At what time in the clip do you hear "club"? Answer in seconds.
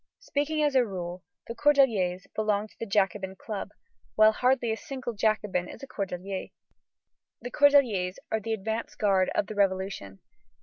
3.35-3.69